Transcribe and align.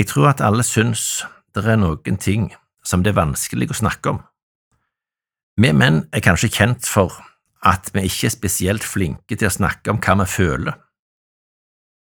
Jeg 0.00 0.08
tror 0.08 0.30
at 0.30 0.40
alle 0.40 0.64
syns 0.64 1.26
det 1.52 1.66
er 1.68 1.76
noen 1.76 2.16
ting 2.16 2.46
som 2.86 3.02
det 3.04 3.12
er 3.12 3.18
vanskelig 3.18 3.66
å 3.68 3.82
snakke 3.82 4.14
om. 4.14 4.22
Vi 5.60 5.74
menn 5.76 6.06
er 6.16 6.24
kanskje 6.24 6.48
kjent 6.54 6.88
for 6.88 7.18
at 7.68 7.90
vi 7.92 8.06
ikke 8.08 8.30
er 8.30 8.32
spesielt 8.32 8.86
flinke 8.86 9.36
til 9.36 9.50
å 9.50 9.52
snakke 9.52 9.92
om 9.92 10.00
hva 10.00 10.16
vi 10.22 10.28
føler. 10.38 10.78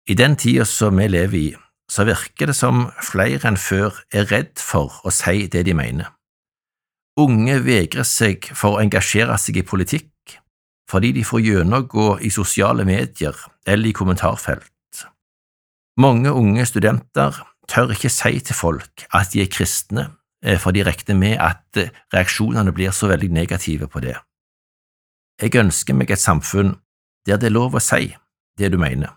I 0.09 0.17
den 0.17 0.39
tida 0.41 0.65
som 0.65 0.97
vi 0.97 1.11
lever 1.13 1.41
i, 1.43 1.53
så 1.93 2.09
virker 2.09 2.49
det 2.49 2.57
som 2.57 2.87
flere 3.05 3.45
enn 3.51 3.61
før 3.61 4.01
er 4.09 4.31
redd 4.33 4.57
for 4.57 5.05
å 5.05 5.13
si 5.13 5.45
det 5.53 5.67
de 5.69 5.77
mener. 5.77 6.09
Unge 7.21 7.61
vegrer 7.69 8.09
seg 8.09 8.49
for 8.57 8.79
å 8.79 8.85
engasjere 8.87 9.37
seg 9.39 9.61
i 9.61 9.69
politikk 9.69 10.11
fordi 10.89 11.15
de 11.17 11.23
får 11.25 11.41
gjennomgå 11.41 12.15
i 12.25 12.31
sosiale 12.33 12.85
medier 12.85 13.37
eller 13.67 13.89
i 13.89 13.97
kommentarfelt. 13.97 14.73
Mange 16.01 16.33
unge 16.33 16.65
studenter 16.69 17.39
tør 17.71 17.95
ikke 17.95 18.13
si 18.13 18.39
til 18.41 18.57
folk 18.57 19.07
at 19.15 19.33
de 19.33 19.43
er 19.43 19.51
kristne, 19.53 20.11
eh, 20.45 20.59
for 20.61 20.75
de 20.75 20.85
regner 20.87 21.19
med 21.19 21.39
at 21.41 21.81
eh, 21.81 21.91
reaksjonene 22.15 22.73
blir 22.73 22.95
så 22.95 23.11
veldig 23.11 23.31
negative 23.33 23.89
på 23.89 24.03
det. 24.05 24.17
Jeg 25.43 25.57
ønsker 25.59 25.97
meg 25.99 26.13
et 26.15 26.23
samfunn 26.23 26.77
der 27.27 27.41
det 27.41 27.49
er 27.51 27.57
lov 27.57 27.75
å 27.75 27.83
si 27.83 28.13
det 28.59 28.71
du 28.71 28.79
mener, 28.79 29.17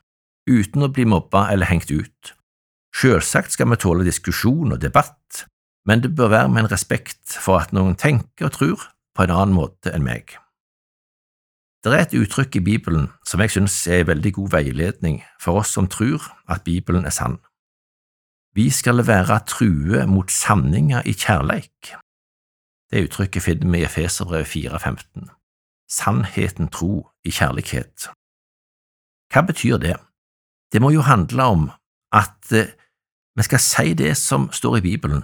uten 0.49 0.85
å 0.85 0.91
bli 0.93 1.05
mobba 1.05 1.47
eller 1.51 1.69
hengt 1.69 1.91
ut. 1.91 2.33
Selvsagt 2.95 3.53
skal 3.53 3.69
vi 3.69 3.77
tåle 3.77 4.07
diskusjon 4.07 4.73
og 4.73 4.81
debatt, 4.81 5.45
men 5.85 6.01
det 6.01 6.15
bør 6.15 6.33
være 6.33 6.49
med 6.49 6.65
en 6.65 6.71
respekt 6.71 7.37
for 7.37 7.61
at 7.61 7.75
noen 7.75 7.95
tenker 7.99 8.47
og 8.47 8.55
tror 8.55 8.87
på 9.15 9.25
en 9.25 9.33
annen 9.35 9.57
måte 9.57 9.93
enn 9.93 10.05
meg. 10.05 10.37
Det 11.85 11.93
er 11.93 12.03
et 12.03 12.15
uttrykk 12.17 12.57
i 12.57 12.63
Bibelen 12.65 13.05
som 13.27 13.39
jeg 13.43 13.53
synes 13.53 13.75
er 13.87 14.01
en 14.01 14.09
veldig 14.09 14.33
god 14.39 14.49
veiledning 14.57 15.21
for 15.39 15.61
oss 15.61 15.75
som 15.77 15.87
tror 15.87 16.25
at 16.49 16.65
Bibelen 16.65 17.05
er 17.05 17.13
sann. 17.15 17.37
Vi 18.57 18.69
skal 18.73 19.03
være 19.05 19.39
true 19.45 20.07
mot 20.09 20.31
sanninga 20.33 21.03
i 21.05 21.13
kjærleik. 21.13 21.91
Det 22.89 23.03
uttrykket 23.05 23.43
finner 23.43 23.69
vi 23.69 23.81
i 23.83 23.85
Efeserbrevet 23.85 24.49
4,15. 24.49 25.27
Sannheten 25.89 26.71
tro 26.73 27.05
i 27.21 27.29
kjærlighet. 27.29 28.07
Hva 29.29 29.43
betyr 29.45 29.77
det? 29.77 29.93
Det 30.73 30.81
må 30.81 30.89
jo 30.89 31.05
handle 31.05 31.43
om 31.43 31.67
at 32.11 32.51
eh, 32.51 32.73
vi 33.37 33.45
skal 33.45 33.61
si 33.61 33.93
det 33.93 34.15
som 34.17 34.49
står 34.51 34.79
i 34.79 34.85
Bibelen, 34.87 35.21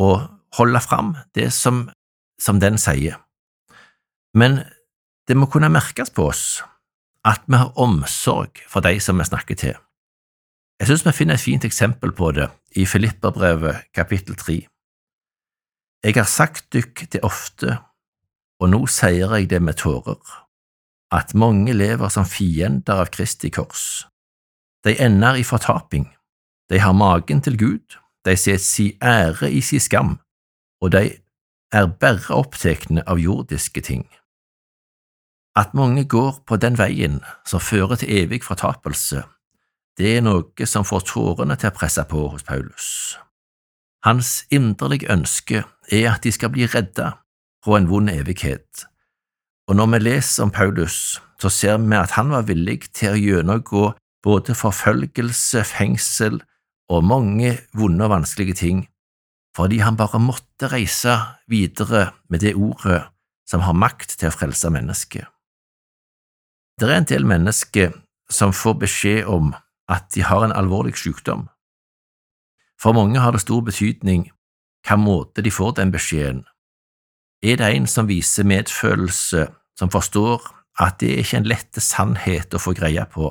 og 0.00 0.30
holde 0.56 0.80
fram 0.80 1.16
det 1.34 1.50
som, 1.52 1.90
som 2.40 2.60
den 2.60 2.78
sier. 2.80 3.18
Men 4.32 4.62
det 5.28 5.36
må 5.36 5.50
kunne 5.52 5.68
merkes 5.68 6.08
på 6.10 6.30
oss 6.32 6.62
at 7.28 7.44
vi 7.46 7.60
har 7.60 7.76
omsorg 7.76 8.64
for 8.68 8.80
de 8.80 8.96
som 9.00 9.20
vi 9.20 9.28
snakker 9.28 9.60
til. 9.60 9.76
Jeg 10.78 10.86
synes 10.86 11.06
vi 11.06 11.12
finner 11.12 11.34
et 11.34 11.42
fint 11.42 11.64
eksempel 11.64 12.12
på 12.14 12.30
det 12.32 12.46
i 12.78 12.84
Filipperbrevet 12.86 13.88
kapittel 13.94 14.36
tre. 14.38 14.58
Jeg 16.04 16.14
har 16.14 16.28
sagt 16.30 16.68
dykk 16.72 17.08
det 17.12 17.24
ofte, 17.26 17.80
og 18.62 18.70
nå 18.70 18.84
sier 18.86 19.34
jeg 19.34 19.48
det 19.50 19.58
med 19.62 19.74
tårer, 19.80 20.20
at 21.10 21.34
mange 21.34 21.74
lever 21.74 22.12
som 22.14 22.28
fiender 22.28 23.02
av 23.02 23.10
Kristi 23.10 23.50
kors. 23.50 24.06
De 24.86 24.94
ender 25.02 25.40
i 25.40 25.42
fortaping, 25.42 26.06
de 26.70 26.78
har 26.78 26.94
magen 26.94 27.42
til 27.42 27.58
Gud, 27.58 27.98
de 28.24 28.36
ser 28.36 28.60
si 28.62 28.92
ære 29.02 29.50
i 29.50 29.60
si 29.60 29.80
skam, 29.82 30.20
og 30.80 30.92
de 30.94 31.02
er 31.74 31.90
bare 32.00 32.38
opptekne 32.38 33.02
av 33.02 33.18
jordiske 33.18 33.82
ting. 33.82 34.06
At 35.58 35.74
mange 35.74 36.04
går 36.04 36.44
på 36.46 36.56
den 36.56 36.78
veien 36.78 37.18
som 37.42 37.58
fører 37.58 37.98
til 37.98 38.14
evig 38.22 38.44
fortapelse, 38.46 39.24
det 39.98 40.16
er 40.16 40.22
noe 40.22 40.66
som 40.70 40.86
får 40.86 41.08
tårene 41.10 41.56
til 41.58 41.72
å 41.72 41.76
presse 41.76 42.04
på 42.08 42.28
hos 42.32 42.46
Paulus. 42.46 43.16
Hans 44.06 44.44
inderlige 44.54 45.10
ønske 45.10 45.64
er 45.90 46.12
at 46.12 46.22
de 46.22 46.32
skal 46.32 46.52
bli 46.54 46.68
redda 46.70 47.16
fra 47.64 47.80
en 47.80 47.88
vond 47.90 48.10
evighet, 48.12 48.86
og 49.68 49.76
når 49.76 49.90
vi 49.92 49.98
leser 50.06 50.46
om 50.46 50.52
Paulus, 50.54 51.18
så 51.40 51.50
ser 51.52 51.80
vi 51.82 51.96
at 51.98 52.14
han 52.16 52.30
var 52.32 52.46
villig 52.48 52.88
til 52.96 53.12
å 53.12 53.20
gjennomgå 53.20 53.90
både 54.24 54.54
forfølgelse, 54.56 55.64
fengsel 55.68 56.40
og 56.88 57.04
mange 57.04 57.52
vonde 57.76 58.06
og 58.06 58.14
vanskelige 58.14 58.60
ting, 58.62 58.86
fordi 59.56 59.82
han 59.84 59.98
bare 59.98 60.20
måtte 60.22 60.70
reise 60.72 61.18
videre 61.50 62.12
med 62.30 62.40
det 62.46 62.54
ordet 62.56 63.02
som 63.48 63.64
har 63.66 63.76
makt 63.76 64.16
til 64.18 64.30
å 64.30 64.34
frelse 64.34 64.70
mennesket. 64.72 65.26
Det 66.78 66.88
er 66.88 67.00
en 67.00 67.10
del 67.10 67.26
mennesker 67.26 67.92
som 68.30 68.54
får 68.54 68.76
beskjed 68.84 69.28
om 69.28 69.52
at 69.88 70.10
de 70.14 70.22
har 70.22 70.44
en 70.44 70.52
alvorlig 70.52 70.96
sykdom. 70.96 71.48
For 72.80 72.92
mange 72.92 73.20
har 73.20 73.34
det 73.34 73.42
stor 73.42 73.64
betydning 73.66 74.28
hva 74.86 74.96
måte 75.00 75.42
de 75.42 75.50
får 75.50 75.74
den 75.80 75.92
beskjeden. 75.92 76.44
Er 77.42 77.58
det 77.58 77.68
en 77.74 77.86
som 77.86 78.08
viser 78.08 78.46
medfølelse, 78.46 79.48
som 79.78 79.90
forstår 79.90 80.42
at 80.82 81.00
det 81.00 81.12
er 81.12 81.22
ikke 81.22 81.40
en 81.40 81.50
lett 81.50 81.80
sannhet 81.82 82.54
å 82.54 82.62
få 82.62 82.74
greie 82.78 83.04
på, 83.10 83.30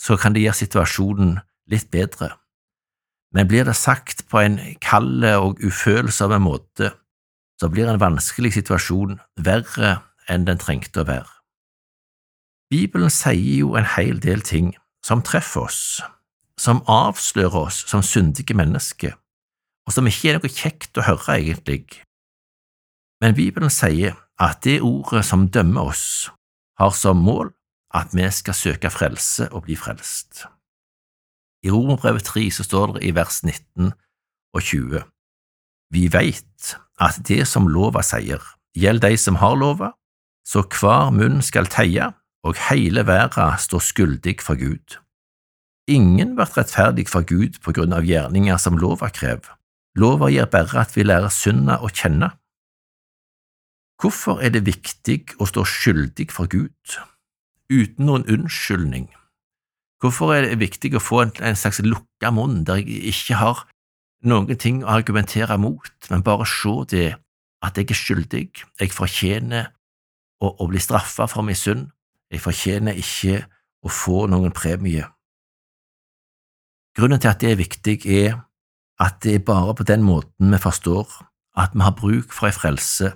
så 0.00 0.16
kan 0.16 0.34
det 0.34 0.44
gjøre 0.44 0.60
situasjonen 0.62 1.36
litt 1.70 1.90
bedre. 1.92 2.32
Men 3.32 3.48
blir 3.48 3.64
det 3.64 3.76
sagt 3.76 4.26
på 4.28 4.40
en 4.42 4.58
kald 4.84 5.24
og 5.24 5.60
ufølsom 5.64 6.34
måte, 6.44 6.92
så 7.60 7.68
blir 7.72 7.88
en 7.88 8.00
vanskelig 8.00 8.56
situasjon 8.56 9.20
verre 9.40 10.00
enn 10.28 10.44
den 10.48 10.60
trengte 10.60 11.04
å 11.04 11.08
være. 11.08 11.30
Bibelen 12.72 13.12
sier 13.12 13.60
jo 13.62 13.76
en 13.76 13.88
hel 13.96 14.20
del 14.20 14.42
ting 14.44 14.72
som 15.06 15.22
treffer 15.22 15.66
oss, 15.66 16.00
som 16.58 16.82
avslører 16.90 17.66
oss 17.66 17.82
som 17.90 18.04
syndige 18.06 18.54
mennesker, 18.54 19.16
og 19.86 19.94
som 19.94 20.06
ikke 20.06 20.30
er 20.30 20.38
noe 20.38 20.52
kjekt 20.52 20.98
å 20.98 21.06
høre, 21.06 21.38
egentlig. 21.38 22.02
Men 23.22 23.34
Bibelen 23.38 23.70
sier 23.70 24.16
at 24.42 24.62
det 24.66 24.80
ordet 24.82 25.24
som 25.26 25.48
dømmer 25.50 25.92
oss, 25.92 26.30
har 26.78 26.94
som 26.96 27.20
mål 27.22 27.52
at 27.94 28.14
vi 28.16 28.26
skal 28.32 28.56
søke 28.56 28.90
frelse 28.90 29.50
og 29.52 29.66
bli 29.66 29.76
frelst. 29.76 30.46
I 31.62 31.70
Romerbrevet 31.70 32.24
3 32.26 32.48
så 32.50 32.64
står 32.66 32.96
det 32.96 33.04
i 33.06 33.12
vers 33.14 33.42
19 33.44 33.92
og 34.54 34.62
20, 34.62 35.02
Vi 35.92 36.08
veit 36.08 36.76
at 37.00 37.18
det 37.28 37.44
som 37.46 37.68
lova 37.68 38.00
sier, 38.02 38.40
gjelder 38.74 39.12
de 39.12 39.18
som 39.20 39.36
har 39.36 39.54
lova, 39.60 39.92
så 40.46 40.62
hver 40.64 41.10
munn 41.12 41.42
skal 41.44 41.68
teie 41.68 42.08
og 42.42 42.58
hele 42.68 43.06
verden 43.06 43.58
står 43.58 43.82
skyldig 43.86 44.40
for 44.42 44.58
Gud. 44.58 44.98
Ingen 45.90 46.36
blir 46.36 46.50
rettferdig 46.56 47.08
for 47.10 47.26
Gud 47.26 47.58
på 47.62 47.74
grunn 47.74 47.94
av 47.94 48.06
gjerninger 48.06 48.58
som 48.58 48.78
lova 48.78 49.10
krever. 49.10 49.56
Lova 49.98 50.30
gir 50.32 50.46
bare 50.50 50.80
at 50.82 50.94
vi 50.96 51.04
lærer 51.04 51.32
synda 51.32 51.80
å 51.82 51.90
kjenne. 51.90 52.32
Hvorfor 54.00 54.40
er 54.42 54.54
det 54.54 54.64
viktig 54.66 55.36
å 55.38 55.46
stå 55.46 55.64
skyldig 55.68 56.30
for 56.34 56.50
Gud, 56.50 56.96
uten 57.70 58.08
noen 58.08 58.24
unnskyldning? 58.26 59.10
Hvorfor 60.02 60.32
er 60.34 60.48
det 60.48 60.58
viktig 60.58 60.96
å 60.98 61.02
få 61.02 61.20
en, 61.22 61.34
en 61.38 61.58
slags 61.58 61.78
lukka 61.84 62.32
munn 62.34 62.64
der 62.66 62.80
jeg 62.82 63.12
ikke 63.12 63.38
har 63.38 63.66
noen 64.26 64.58
ting 64.58 64.82
å 64.82 64.90
argumentere 64.96 65.58
mot, 65.58 65.92
men 66.10 66.24
bare 66.26 66.46
se 66.48 66.74
det 66.90 67.08
at 67.62 67.78
jeg 67.78 67.90
er 67.90 67.98
skyldig, 67.98 68.46
jeg 68.80 68.94
fortjener 68.94 69.70
å, 70.42 70.50
å 70.50 70.66
bli 70.70 70.82
straffa 70.82 71.28
for 71.30 71.46
min 71.46 71.58
synd, 71.58 71.90
jeg 72.32 72.40
fortjener 72.40 72.96
ikke 72.96 73.42
å 73.84 73.90
få 73.92 74.26
noen 74.30 74.54
premie. 74.56 75.04
Grunnen 76.96 77.20
til 77.20 77.32
at 77.32 77.40
det 77.40 77.52
er 77.52 77.60
viktig, 77.60 77.98
er 78.08 78.40
at 79.00 79.20
det 79.24 79.36
er 79.36 79.44
bare 79.46 79.74
på 79.76 79.86
den 79.88 80.04
måten 80.06 80.52
vi 80.52 80.60
forstår 80.60 81.08
at 81.60 81.74
vi 81.74 81.84
har 81.84 81.96
bruk 81.96 82.32
for 82.32 82.48
ei 82.48 82.56
frelse 82.56 83.12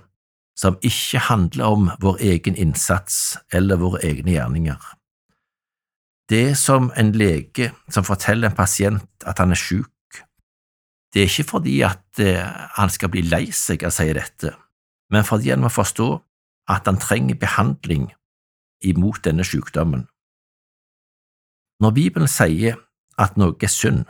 som 0.57 0.77
ikke 0.85 1.21
handler 1.27 1.65
om 1.65 1.89
vår 2.01 2.21
egen 2.31 2.57
innsats 2.57 3.37
eller 3.53 3.77
våre 3.81 4.01
egne 4.05 4.33
gjerninger. 4.33 4.79
Det 6.29 6.57
som 6.59 6.89
en 6.97 7.13
lege 7.15 7.71
som 7.93 8.05
forteller 8.05 8.49
en 8.49 8.57
pasient 8.57 9.25
at 9.25 9.39
han 9.39 9.53
er 9.53 9.61
syk. 9.61 9.93
Det 11.13 11.21
er 11.23 11.29
ikke 11.29 11.51
fordi 11.53 11.77
at 11.87 12.19
eh, 12.19 12.41
han 12.75 12.89
skal 12.91 13.13
bli 13.13 13.23
lei 13.23 13.45
seg 13.55 13.85
av 13.85 13.93
å 13.93 13.95
si 13.95 14.09
dette, 14.13 14.51
men 15.13 15.23
fordi 15.23 15.53
han 15.53 15.63
må 15.63 15.71
forstå 15.71 16.09
at 16.73 16.89
han 16.89 16.99
trenger 16.99 17.39
behandling 17.39 18.09
imot 18.81 19.23
denne 19.25 19.45
sykdommen. 19.45 20.07
Når 21.81 21.91
Bibelen 21.93 22.29
sier 22.29 22.77
at 23.17 23.37
noe 23.37 23.55
er 23.61 23.71
synd, 23.71 24.05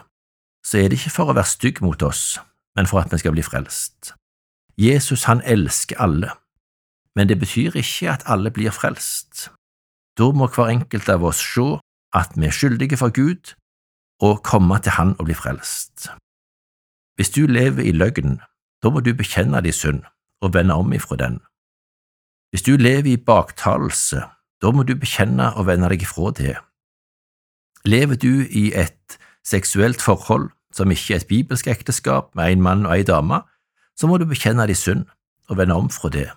så 0.66 0.80
er 0.80 0.90
det 0.90 1.00
ikke 1.00 1.16
for 1.16 1.32
å 1.32 1.36
være 1.38 1.52
stygg 1.52 1.82
mot 1.84 2.02
oss, 2.04 2.40
men 2.76 2.88
for 2.88 3.02
at 3.02 3.12
vi 3.12 3.20
skal 3.22 3.36
bli 3.36 3.44
frelst. 3.44 4.14
Jesus 4.78 5.26
han 5.28 5.42
elsker 5.44 6.00
alle, 6.04 6.32
men 7.16 7.30
det 7.30 7.40
betyr 7.40 7.76
ikke 7.80 8.12
at 8.12 8.28
alle 8.28 8.52
blir 8.52 8.76
frelst. 8.76 9.50
Da 10.18 10.32
må 10.32 10.48
hver 10.48 10.74
enkelt 10.74 11.10
av 11.10 11.24
oss 11.26 11.42
se 11.42 11.68
at 12.16 12.36
vi 12.36 12.48
er 12.48 12.56
skyldige 12.56 12.98
for 12.98 13.14
Gud, 13.14 13.56
og 14.22 14.44
komme 14.44 14.80
til 14.80 14.92
Han 14.92 15.16
og 15.20 15.26
bli 15.26 15.34
frelst. 15.34 16.10
Hvis 17.16 17.30
du 17.30 17.46
lever 17.46 17.84
i 17.86 17.92
løgn, 17.92 18.40
da 18.84 18.90
må 18.90 19.00
du 19.00 19.14
bekjenne 19.14 19.62
din 19.62 19.74
synd 19.74 20.02
og 20.42 20.54
vende 20.54 20.74
om 20.74 20.94
ifra 20.94 21.18
den. 21.18 21.40
Hvis 22.50 22.66
du 22.66 22.78
lever 22.78 23.12
i 23.14 23.18
baktalelse, 23.18 24.24
da 24.62 24.72
må 24.74 24.84
du 24.84 24.96
bekjenne 24.98 25.52
og 25.56 25.68
vende 25.70 25.90
deg 25.92 26.04
ifra 26.06 26.32
det. 26.38 26.56
Lever 27.86 28.18
du 28.20 28.44
i 28.46 28.72
et 28.76 29.18
seksuelt 29.46 30.02
forhold 30.04 30.50
som 30.76 30.92
ikke 30.92 31.14
er 31.14 31.22
et 31.22 31.30
bibelsk 31.30 31.68
ekteskap 31.72 32.34
med 32.36 32.52
en 32.52 32.64
mann 32.66 32.86
og 32.86 32.98
ei 32.98 33.06
dame, 33.08 33.42
så 33.98 34.10
må 34.10 34.18
du 34.18 34.28
bekjenne 34.30 34.68
din 34.68 34.78
synd 34.78 35.06
og 35.50 35.58
vende 35.58 35.78
om 35.78 35.90
fra 35.90 36.10
det. 36.14 36.30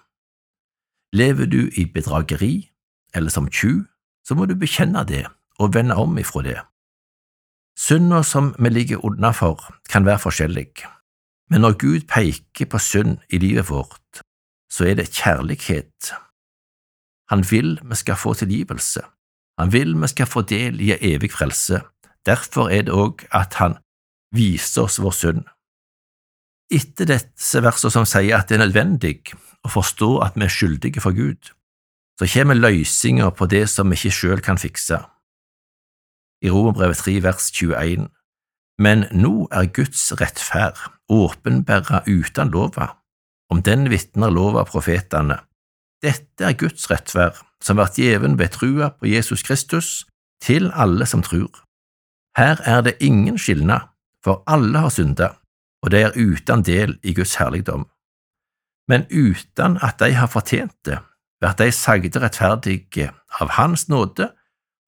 Lever 1.13 1.47
du 1.51 1.67
i 1.77 1.85
bedrageri 1.85 2.71
eller 3.15 3.31
som 3.31 3.51
tjuv, 3.51 3.85
så 4.25 4.37
må 4.39 4.47
du 4.47 4.55
bekjenne 4.55 5.03
det 5.09 5.27
og 5.59 5.75
vende 5.75 5.97
om 5.99 6.19
ifra 6.19 6.45
det. 6.47 6.61
Synda 7.79 8.23
som 8.23 8.55
vi 8.59 8.69
ligger 8.69 9.05
unna 9.05 9.33
for, 9.33 9.59
kan 9.89 10.05
være 10.07 10.19
forskjellig, 10.19 10.69
men 11.51 11.65
når 11.65 11.79
Gud 11.79 12.01
peker 12.09 12.69
på 12.71 12.79
synd 12.79 13.19
i 13.31 13.39
livet 13.39 13.71
vårt, 13.71 14.23
så 14.71 14.87
er 14.87 15.01
det 15.01 15.11
kjærlighet. 15.11 16.13
Han 17.31 17.45
vil 17.47 17.79
vi 17.83 17.97
skal 17.99 18.19
få 18.19 18.35
tilgivelse. 18.35 19.05
Han 19.59 19.73
vil 19.73 19.95
vi 20.03 20.09
skal 20.11 20.27
få 20.27 20.43
del 20.43 20.81
i 20.81 20.93
evig 20.97 21.33
frelse. 21.33 21.83
Derfor 22.27 22.69
er 22.69 22.87
det 22.89 22.95
òg 22.95 23.25
at 23.33 23.55
han 23.61 23.79
viser 24.35 24.87
oss 24.87 25.01
vår 25.01 25.15
synd. 25.17 25.47
Etter 26.71 27.09
disse 27.09 27.63
versene 27.65 27.91
som 27.95 28.07
sier 28.07 28.39
at 28.39 28.51
det 28.51 28.59
er 28.59 28.67
nødvendig 28.67 29.17
å 29.67 29.73
forstå 29.73 30.11
at 30.25 30.37
vi 30.39 30.47
er 30.47 30.55
skyldige 30.55 31.03
for 31.03 31.17
Gud, 31.17 31.51
så 32.21 32.29
kommer 32.29 32.59
løsninger 32.59 33.31
på 33.31 33.49
det 33.51 33.65
som 33.73 33.91
vi 33.91 33.99
ikke 33.99 34.15
selv 34.15 34.45
kan 34.47 34.61
fikse. 34.61 35.01
I 36.45 36.51
Romerbrevet 36.51 37.03
3 37.03 37.19
vers 37.25 37.51
21 37.53 38.09
Men 38.81 39.05
nå 39.13 39.49
er 39.53 39.69
Guds 39.77 40.07
rettferd 40.21 40.79
åpenbæra 41.13 42.01
uten 42.07 42.49
lova, 42.49 42.97
om 43.53 43.61
den 43.63 43.91
vitner 43.91 44.31
lova 44.33 44.65
profetene. 44.65 45.37
Dette 46.03 46.45
er 46.45 46.57
Guds 46.57 46.91
rettferd, 46.91 47.37
som 47.61 47.77
blir 47.77 47.93
gjeven 47.97 48.39
ved 48.39 48.55
trua 48.57 48.91
på 48.97 49.07
Jesus 49.11 49.43
Kristus, 49.43 50.07
til 50.41 50.71
alle 50.73 51.07
som 51.07 51.23
tror. 51.23 51.53
Her 52.37 52.63
er 52.65 52.81
det 52.81 52.97
ingen 53.01 53.39
skilnad, 53.39 53.91
for 54.25 54.43
alle 54.47 54.79
har 54.79 54.89
synda, 54.89 55.35
og 55.83 55.91
de 55.93 56.01
er 56.01 56.17
uten 56.17 56.65
del 56.65 56.99
i 57.03 57.15
Guds 57.15 57.35
herligdom. 57.35 57.89
Men 58.89 59.07
uten 59.11 59.79
at 59.83 60.01
de 60.01 60.13
har 60.15 60.27
fortjent 60.33 60.77
det, 60.85 60.99
blir 61.41 61.57
de 61.59 61.73
sagde 61.73 62.21
rettferdige 62.21 63.13
av 63.41 63.57
Hans 63.57 63.89
nåde 63.89 64.33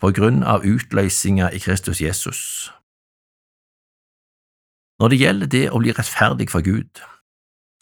på 0.00 0.10
grunn 0.16 0.42
av 0.42 0.64
utløsninga 0.66 1.52
i 1.52 1.60
Kristus 1.62 2.00
Jesus. 2.00 2.72
Når 5.00 5.08
det 5.08 5.20
gjelder 5.20 5.46
det 5.46 5.64
å 5.70 5.80
bli 5.80 5.94
rettferdig 5.96 6.48
for 6.50 6.64
Gud, 6.64 7.00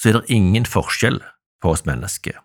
så 0.01 0.09
er 0.09 0.21
det 0.21 0.37
ingen 0.37 0.67
forskjell 0.67 1.19
på 1.61 1.73
oss 1.75 1.87
mennesker. 1.89 2.39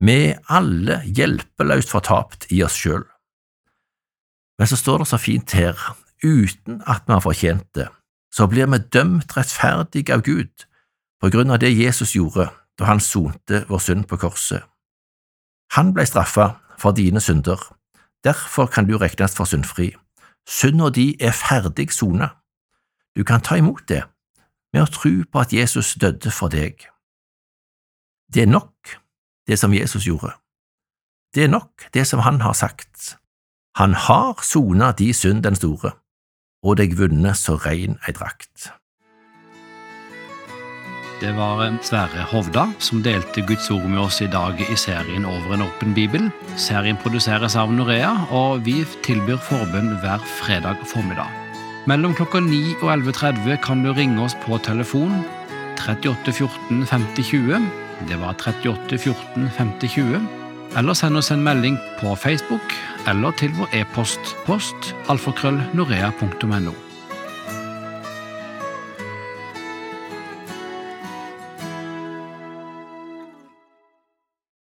Vi 0.00 0.14
er 0.30 0.40
alle 0.48 1.00
hjelpeløst 1.06 1.92
fortapt 1.92 2.48
i 2.52 2.62
oss 2.66 2.76
sjøl. 2.78 3.04
Men 4.58 4.70
så 4.70 4.78
står 4.78 5.02
det 5.02 5.08
så 5.10 5.18
fint 5.18 5.52
her, 5.52 5.78
uten 6.24 6.82
at 6.86 7.06
vi 7.06 7.12
har 7.12 7.22
fortjent 7.24 7.66
det, 7.74 7.88
så 8.34 8.46
blir 8.50 8.70
vi 8.70 8.78
dømt 8.92 9.36
rettferdige 9.36 10.14
av 10.14 10.22
Gud 10.26 10.66
på 11.20 11.30
grunn 11.30 11.50
av 11.50 11.60
det 11.62 11.74
Jesus 11.74 12.14
gjorde 12.16 12.50
da 12.78 12.88
han 12.88 13.02
sonte 13.02 13.64
vår 13.68 13.82
synd 13.82 14.06
på 14.10 14.18
korset. 14.22 14.62
Han 15.74 15.92
ble 15.94 16.06
straffa 16.06 16.54
for 16.78 16.94
dine 16.94 17.20
synder, 17.22 17.58
derfor 18.24 18.66
kan 18.66 18.86
du 18.86 18.96
regnes 18.98 19.34
for 19.36 19.46
syndfri. 19.46 19.92
Synda 20.46 20.90
di 20.90 21.14
er 21.20 21.32
ferdig 21.32 21.90
sona. 21.92 22.34
Du 23.16 23.24
kan 23.24 23.40
ta 23.40 23.56
imot 23.56 23.86
det 23.88 24.02
med 24.74 24.82
å 24.82 24.90
tro 24.90 25.12
på 25.24 25.40
at 25.40 25.54
Jesus 25.54 25.94
døde 25.94 26.30
for 26.34 26.52
deg. 26.52 26.82
Det 28.28 28.42
er 28.42 28.50
nok, 28.50 28.98
det 29.48 29.58
som 29.60 29.74
Jesus 29.74 30.06
gjorde. 30.06 30.32
Det 31.34 31.44
er 31.44 31.52
nok, 31.52 31.88
det 31.94 32.06
som 32.06 32.22
han 32.24 32.40
har 32.40 32.54
sagt. 32.54 33.16
Han 33.76 33.94
har 33.94 34.40
sona 34.42 34.92
de 34.92 35.12
synd 35.12 35.42
den 35.42 35.56
store 35.58 35.96
og 36.64 36.78
deg 36.80 36.96
vunnet 36.98 37.36
så 37.38 37.58
rein 37.60 37.98
ei 38.08 38.14
drakt. 38.16 38.70
Det 41.20 41.30
var 41.36 41.62
Sverre 41.86 42.24
Hovda 42.32 42.66
som 42.82 43.02
delte 43.04 43.44
Guds 43.46 43.70
ord 43.72 43.84
med 43.86 44.00
oss 44.02 44.18
i 44.24 44.28
dag 44.28 44.58
i 44.60 44.76
serien 44.76 45.24
Over 45.28 45.54
en 45.54 45.62
åpen 45.64 45.94
bibel. 45.96 46.26
Serien 46.60 46.98
produseres 47.00 47.56
av 47.56 47.72
Norea, 47.72 48.10
og 48.34 48.64
vi 48.66 48.82
tilbyr 49.06 49.38
forbønn 49.46 49.94
hver 50.02 50.24
fredag 50.40 50.82
formiddag. 50.90 51.30
Mellom 51.88 52.16
klokka 52.16 52.40
9 52.40 52.80
og 52.82 52.90
11.30 52.96 53.60
kan 53.64 53.84
du 53.84 53.92
ringe 53.92 54.24
oss 54.24 54.36
på 54.44 54.58
telefon 54.64 55.22
38 55.78 56.32
14 56.32 56.84
50 56.88 57.30
20. 57.30 57.83
Det 58.08 58.20
var 58.20 58.34
38 58.34 58.98
14 58.98 59.50
50 59.56 59.88
20. 59.88 60.22
Eller 60.76 60.94
send 60.98 61.16
oss 61.16 61.30
en 61.30 61.44
melding 61.44 61.78
på 62.00 62.16
Facebook 62.18 62.74
eller 63.10 63.36
til 63.38 63.54
vår 63.58 63.76
e-post 63.82 64.34
post 64.46 64.94
alfakrøllnorea.no. 65.12 66.83